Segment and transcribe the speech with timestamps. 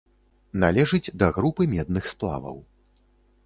[0.63, 2.57] Належыць да групы медных сплаваў.